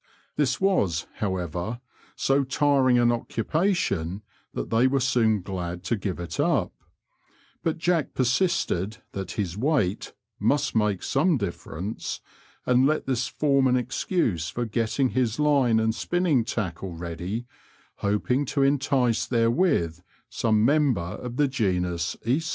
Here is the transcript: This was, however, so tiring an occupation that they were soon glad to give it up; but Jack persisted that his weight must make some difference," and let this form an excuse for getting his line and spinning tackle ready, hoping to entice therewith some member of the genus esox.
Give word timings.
This 0.35 0.59
was, 0.59 1.05
however, 1.17 1.79
so 2.15 2.43
tiring 2.43 2.97
an 2.97 3.11
occupation 3.11 4.23
that 4.51 4.71
they 4.71 4.87
were 4.87 4.99
soon 4.99 5.43
glad 5.43 5.83
to 5.83 5.95
give 5.95 6.19
it 6.19 6.39
up; 6.39 6.73
but 7.61 7.77
Jack 7.77 8.15
persisted 8.15 8.97
that 9.11 9.33
his 9.33 9.55
weight 9.55 10.13
must 10.39 10.75
make 10.75 11.03
some 11.03 11.37
difference," 11.37 12.19
and 12.65 12.87
let 12.87 13.05
this 13.05 13.27
form 13.27 13.67
an 13.67 13.77
excuse 13.77 14.49
for 14.49 14.65
getting 14.65 15.09
his 15.09 15.39
line 15.39 15.79
and 15.79 15.93
spinning 15.93 16.45
tackle 16.45 16.93
ready, 16.93 17.45
hoping 17.97 18.43
to 18.45 18.63
entice 18.63 19.27
therewith 19.27 19.99
some 20.29 20.65
member 20.65 20.99
of 20.99 21.37
the 21.37 21.47
genus 21.47 22.15
esox. 22.25 22.49